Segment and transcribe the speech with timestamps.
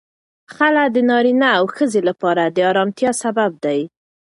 [0.55, 3.79] خلع د نارینه او ښځې لپاره د آرامتیا سبب دی.